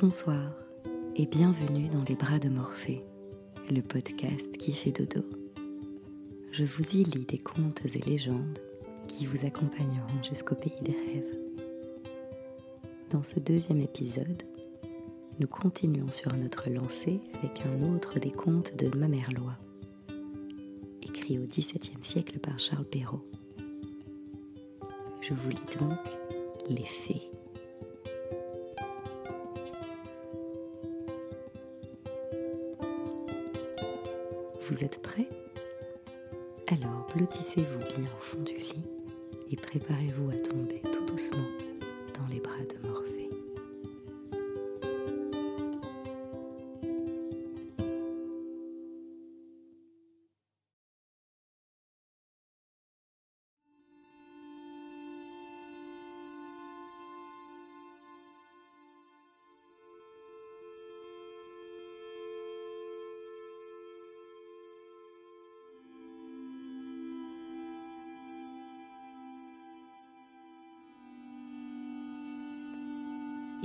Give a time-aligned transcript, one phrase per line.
[0.00, 0.50] Bonsoir
[1.14, 3.04] et bienvenue dans les bras de Morphée,
[3.70, 5.24] le podcast qui fait dodo.
[6.50, 8.58] Je vous y lis des contes et légendes
[9.06, 11.38] qui vous accompagneront jusqu'au pays des rêves.
[13.10, 14.42] Dans ce deuxième épisode,
[15.38, 19.56] nous continuons sur notre lancée avec un autre des contes de Ma mère Loi,
[21.02, 23.24] écrit au XVIIe siècle par Charles Perrault.
[25.20, 25.98] Je vous lis donc
[26.68, 27.33] Les Fées.
[34.74, 35.28] Vous êtes prêts?
[36.66, 38.82] Alors blottissez-vous bien au fond du lit
[39.52, 41.46] et préparez-vous à tomber tout doucement
[42.18, 42.93] dans les bras de Morphée.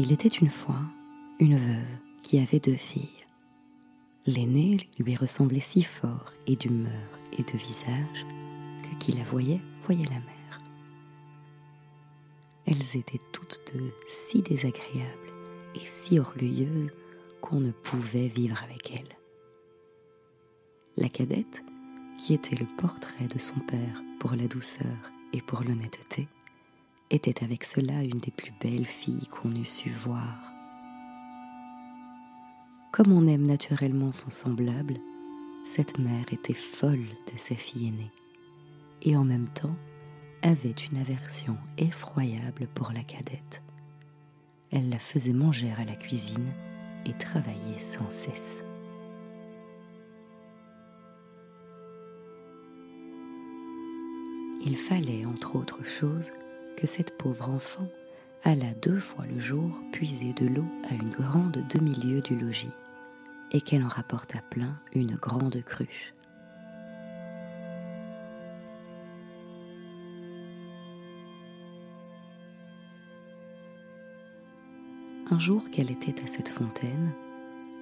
[0.00, 0.80] Il était une fois
[1.40, 3.26] une veuve qui avait deux filles.
[4.26, 8.24] L'aînée lui ressemblait si fort et d'humeur et de visage
[8.84, 10.62] que qui la voyait voyait la mère.
[12.66, 15.30] Elles étaient toutes deux si désagréables
[15.74, 16.92] et si orgueilleuses
[17.40, 19.16] qu'on ne pouvait vivre avec elles.
[20.96, 21.62] La cadette,
[22.20, 26.28] qui était le portrait de son père pour la douceur et pour l'honnêteté,
[27.10, 30.52] était avec cela une des plus belles filles qu'on eût su voir.
[32.92, 34.98] Comme on aime naturellement son semblable,
[35.66, 38.10] cette mère était folle de sa fille aînée,
[39.02, 39.76] et en même temps
[40.42, 43.62] avait une aversion effroyable pour la cadette.
[44.70, 46.52] Elle la faisait manger à la cuisine
[47.06, 48.62] et travailler sans cesse.
[54.64, 56.30] Il fallait, entre autres choses,
[56.78, 57.88] que cette pauvre enfant
[58.44, 62.70] alla deux fois le jour puiser de l'eau à une grande demi-lieue du logis,
[63.50, 66.14] et qu'elle en rapporta plein une grande cruche.
[75.32, 77.10] Un jour qu'elle était à cette fontaine,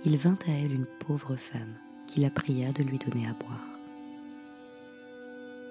[0.06, 1.74] il vint à elle une pauvre femme
[2.06, 3.68] qui la pria de lui donner à boire.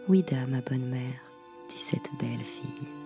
[0.08, 1.22] Oui, dame, ma bonne mère,
[1.70, 3.05] dit cette belle fille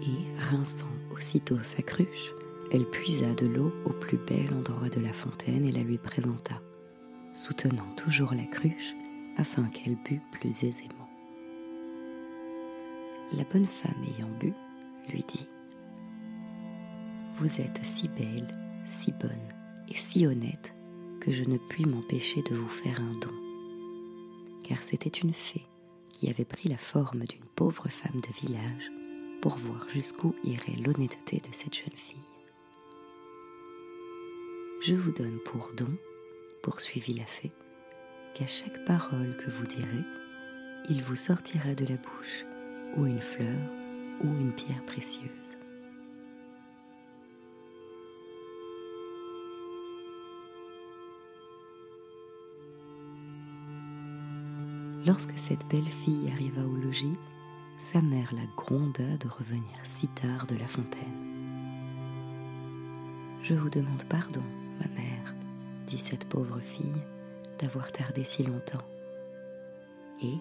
[0.00, 2.32] et, rinçant aussitôt sa cruche,
[2.72, 6.60] elle puisa de l'eau au plus bel endroit de la fontaine et la lui présenta,
[7.32, 8.94] soutenant toujours la cruche
[9.36, 11.08] afin qu'elle bût plus aisément.
[13.32, 14.52] La bonne femme ayant bu,
[15.08, 15.48] lui dit
[17.36, 18.56] Vous êtes si belle,
[18.86, 19.48] si bonne
[19.88, 20.74] et si honnête
[21.20, 23.34] que je ne puis m'empêcher de vous faire un don.
[24.62, 25.64] Car c'était une fée
[26.12, 28.90] qui avait pris la forme d'une pauvre femme de village
[29.40, 32.16] pour voir jusqu'où irait l'honnêteté de cette jeune fille.
[34.82, 35.90] Je vous donne pour don,
[36.62, 37.50] poursuivit la fée,
[38.34, 40.04] qu'à chaque parole que vous direz,
[40.88, 42.44] il vous sortira de la bouche
[42.96, 43.58] ou une fleur
[44.22, 45.56] ou une pierre précieuse.
[55.06, 57.16] Lorsque cette belle fille arriva au logis,
[57.80, 61.00] sa mère la gronda de revenir si tard de la fontaine.
[63.42, 64.42] Je vous demande pardon,
[64.78, 65.34] ma mère,
[65.86, 67.02] dit cette pauvre fille,
[67.58, 68.84] d'avoir tardé si longtemps.
[70.22, 70.34] Et,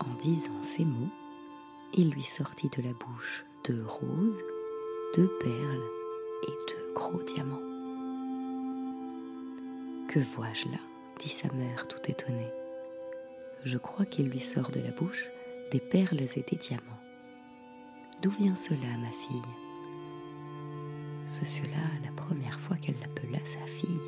[0.00, 1.10] en disant ces mots,
[1.92, 4.42] il lui sortit de la bouche deux roses,
[5.16, 5.84] deux perles
[6.44, 7.60] et deux gros diamants.
[10.08, 10.78] Que vois-je là?
[11.18, 12.50] dit sa mère tout étonnée.
[13.66, 15.28] Je crois qu'il lui sort de la bouche
[15.70, 16.82] des perles et des diamants.
[18.22, 19.42] D'où vient cela, ma fille?
[21.26, 24.00] Ce fut là la première fois qu'elle l'appela sa fille.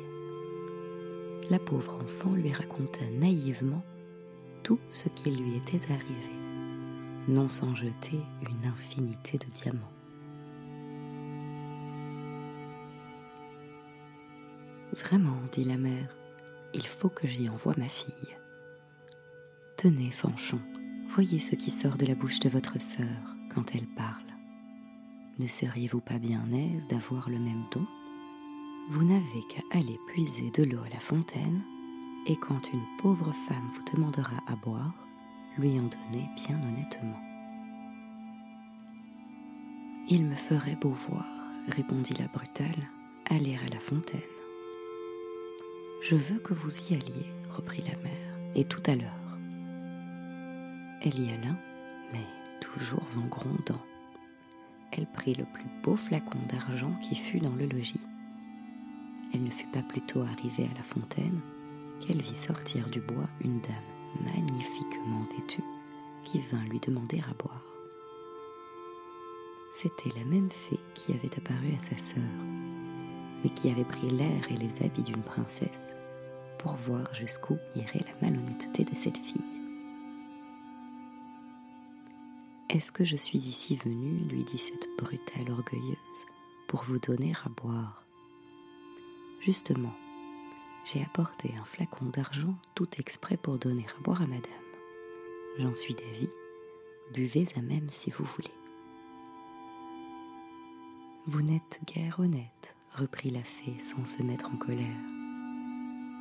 [1.49, 3.83] La pauvre enfant lui raconta naïvement
[4.63, 6.35] tout ce qui lui était arrivé,
[7.27, 9.79] non sans jeter une infinité de diamants.
[14.93, 16.15] Vraiment, dit la mère,
[16.73, 18.37] il faut que j'y envoie ma fille.
[19.75, 20.59] Tenez, Fanchon,
[21.13, 24.23] Voyez ce qui sort de la bouche de votre sœur quand elle parle.
[25.37, 27.85] Ne seriez-vous pas bien aise d'avoir le même don
[28.89, 31.61] Vous n'avez qu'à aller puiser de l'eau à la fontaine,
[32.25, 34.95] et quand une pauvre femme vous demandera à boire,
[35.59, 37.21] lui en donner bien honnêtement.
[40.09, 41.27] Il me ferait beau voir,
[41.67, 42.89] répondit la brutale,
[43.29, 44.19] aller à la fontaine.
[46.01, 49.22] Je veux que vous y alliez, reprit la mère, et tout à l'heure.
[51.05, 51.53] Elle y alla,
[52.13, 52.25] mais
[52.61, 53.81] toujours en grondant.
[54.91, 57.99] Elle prit le plus beau flacon d'argent qui fut dans le logis.
[59.33, 61.41] Elle ne fut pas plutôt arrivée à la fontaine
[61.99, 65.63] qu'elle vit sortir du bois une dame magnifiquement vêtue
[66.23, 67.63] qui vint lui demander à boire.
[69.73, 72.23] C'était la même fée qui avait apparu à sa sœur,
[73.43, 75.91] mais qui avait pris l'air et les habits d'une princesse
[76.59, 79.52] pour voir jusqu'où irait la malhonnêteté de cette fille.
[82.69, 86.25] Est-ce que je suis ici venue, lui dit cette brutale orgueilleuse,
[86.67, 88.05] pour vous donner à boire?
[89.41, 89.93] Justement,
[90.85, 94.51] j'ai apporté un flacon d'argent tout exprès pour donner à boire à madame.
[95.59, 96.29] J'en suis d'avis,
[97.13, 98.53] buvez à même si vous voulez.
[101.27, 104.99] Vous n'êtes guère honnête, reprit la fée sans se mettre en colère.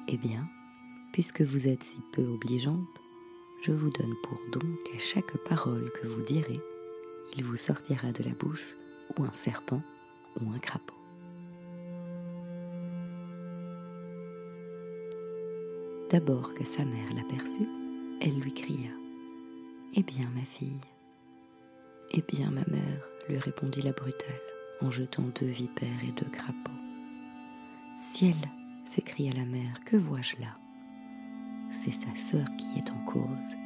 [0.08, 0.48] Eh bien,
[1.12, 3.01] puisque vous êtes si peu obligeante,
[3.62, 6.60] je vous donne pour don qu'à chaque parole que vous direz,
[7.36, 8.74] il vous sortira de la bouche
[9.16, 9.80] ou un serpent
[10.40, 10.96] ou un crapaud.
[16.10, 17.68] D'abord que sa mère l'aperçut,
[18.20, 18.90] elle lui cria
[19.94, 20.80] Eh bien, ma fille
[22.10, 24.40] Eh bien, ma mère, lui répondit la brutale
[24.80, 26.70] en jetant deux vipères et deux crapauds.
[27.96, 28.36] Ciel
[28.86, 30.61] s'écria la mère, que vois-je là?
[31.84, 33.56] C'est sa sœur qui est en cause,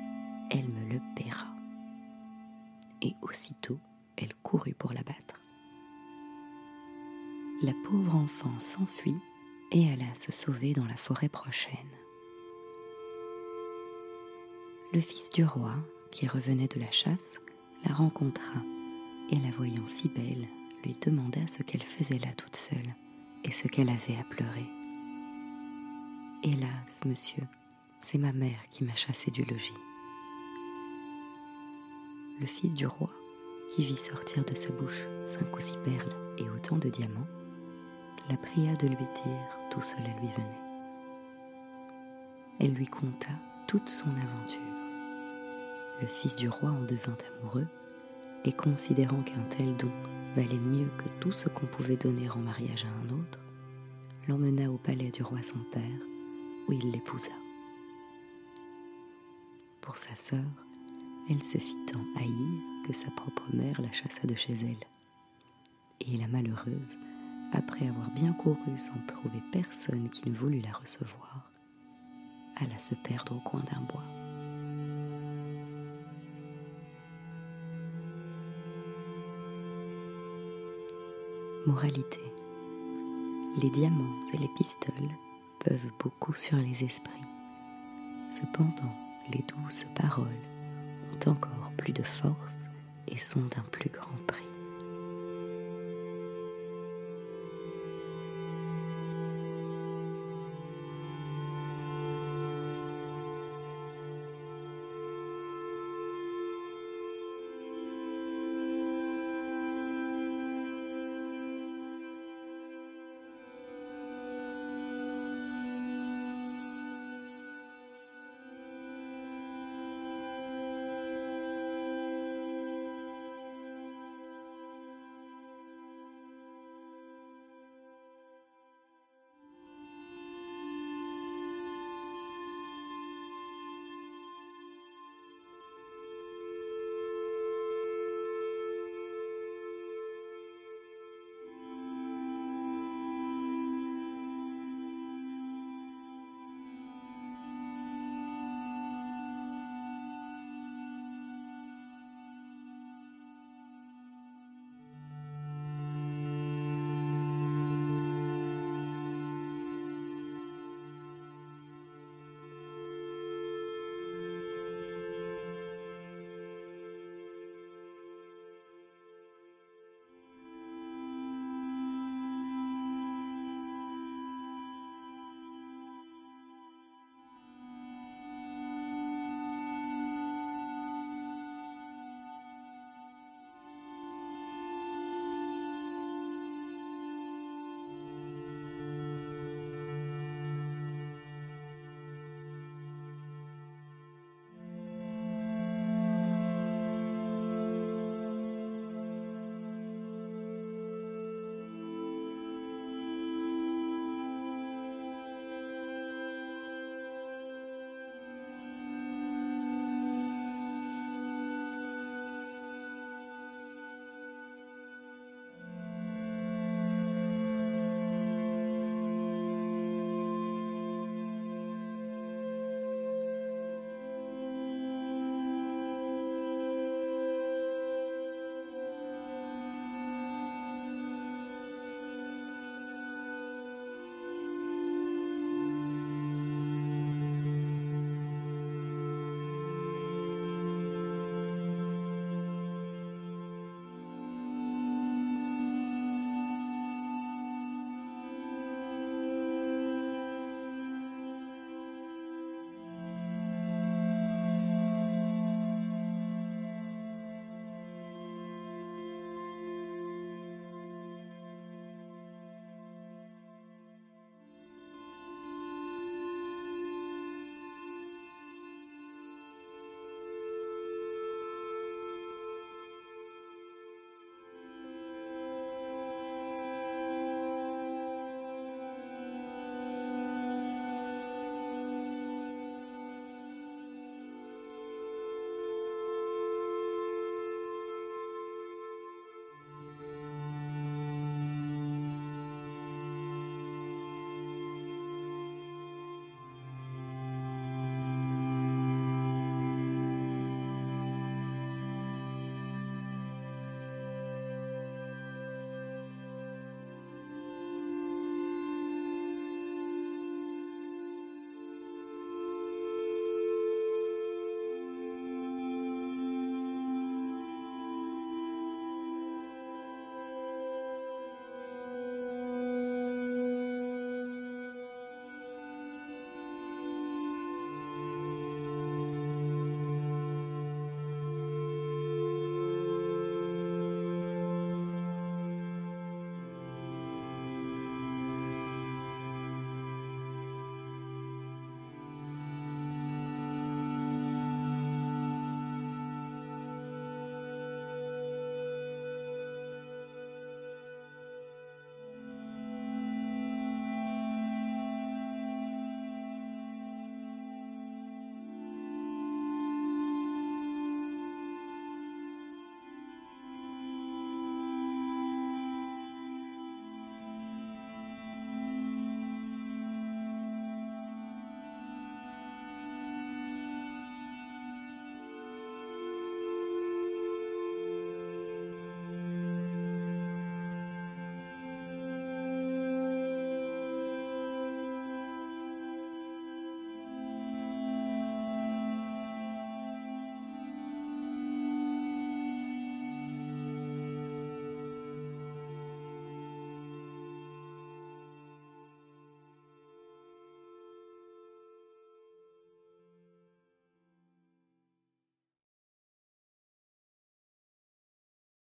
[0.50, 1.54] elle me le paiera.
[3.02, 3.78] Et aussitôt,
[4.16, 5.42] elle courut pour l'abattre.
[7.60, 9.18] La pauvre enfant s'enfuit
[9.70, 11.76] et alla se sauver dans la forêt prochaine.
[14.94, 15.74] Le fils du roi,
[16.10, 17.34] qui revenait de la chasse,
[17.84, 18.62] la rencontra
[19.28, 20.48] et la voyant si belle,
[20.84, 22.94] lui demanda ce qu'elle faisait là toute seule
[23.44, 24.66] et ce qu'elle avait à pleurer.
[26.42, 27.44] Hélas, monsieur,
[28.06, 29.74] c'est ma mère qui m'a chassé du logis.
[32.38, 33.10] Le fils du roi,
[33.72, 37.26] qui vit sortir de sa bouche cinq ou six perles et autant de diamants,
[38.30, 40.60] la pria de lui dire tout cela lui venait.
[42.60, 43.32] Elle lui conta
[43.66, 44.60] toute son aventure.
[46.00, 47.66] Le fils du roi en devint amoureux
[48.44, 49.90] et considérant qu'un tel don
[50.36, 53.40] valait mieux que tout ce qu'on pouvait donner en mariage à un autre,
[54.28, 55.82] l'emmena au palais du roi son père
[56.68, 57.32] où il l'épousa.
[59.86, 60.42] Pour sa sœur,
[61.30, 64.84] elle se fit tant haïr que sa propre mère la chassa de chez elle.
[66.00, 66.98] Et la malheureuse,
[67.52, 71.52] après avoir bien couru sans trouver personne qui ne voulût la recevoir,
[72.56, 74.02] alla se perdre au coin d'un bois.
[81.64, 82.18] Moralité.
[83.62, 85.14] Les diamants et les pistoles
[85.60, 87.12] peuvent beaucoup sur les esprits.
[88.28, 90.26] Cependant, les douces paroles
[91.12, 92.64] ont encore plus de force
[93.08, 94.45] et sont d'un plus grand prix.